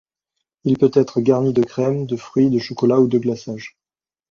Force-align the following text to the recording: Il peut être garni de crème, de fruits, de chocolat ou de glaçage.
Il 0.63 0.79
peut 0.79 0.89
être 0.95 1.21
garni 1.21 1.53
de 1.53 1.61
crème, 1.63 2.07
de 2.07 2.15
fruits, 2.15 2.49
de 2.49 2.57
chocolat 2.57 2.99
ou 2.99 3.07
de 3.07 3.19
glaçage. 3.19 3.77